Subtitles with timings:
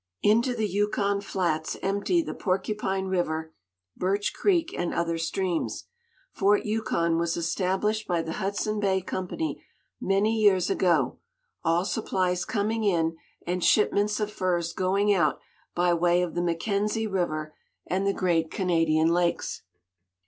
[0.23, 3.53] Into the Yukon Flats empty the Porcupine River,
[3.95, 5.85] Birch Creek and other streams.
[6.31, 9.63] Fort Yukon was established by the Hudson Bay Company
[10.01, 11.19] many years ago,
[11.63, 15.39] all supplies coming in and shipments of furs going out
[15.75, 17.53] by way of the McKensie River
[17.85, 19.61] and the great Canadian Lakes.